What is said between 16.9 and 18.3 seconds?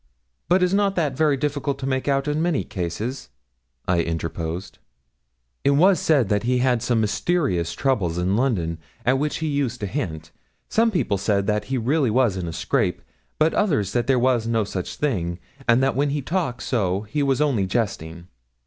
he was only jesting.